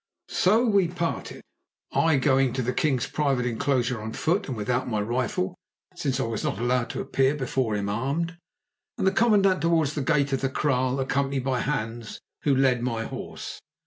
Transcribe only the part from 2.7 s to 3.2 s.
king's